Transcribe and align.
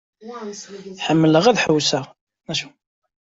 Ḥemmleɣ 1.05 1.43
ad 1.47 1.57
ḥewseɣ. 1.63 2.05